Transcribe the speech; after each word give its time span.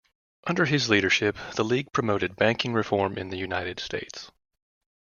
Under 0.47 0.65
his 0.65 0.89
leadership 0.89 1.37
the 1.53 1.63
league 1.63 1.91
promoted 1.93 2.35
banking 2.35 2.73
reform 2.73 3.19
in 3.19 3.29
the 3.29 3.37
United 3.37 3.79
States. 3.79 4.31